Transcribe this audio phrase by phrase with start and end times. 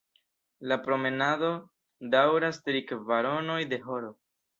[0.69, 1.51] La promenado
[2.15, 4.11] daŭras tri kvaronoj de horo.